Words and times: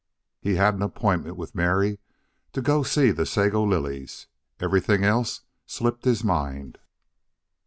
He 0.39 0.55
had 0.55 0.73
an 0.73 0.81
appointment 0.81 1.37
with 1.37 1.53
Mary 1.53 1.99
to 2.53 2.61
go 2.63 2.81
to 2.81 2.89
see 2.89 3.11
the 3.11 3.23
sago 3.27 3.63
lilies; 3.63 4.25
everything 4.59 5.03
else 5.03 5.41
slipped 5.67 6.05
his 6.05 6.23
mind. 6.23 6.79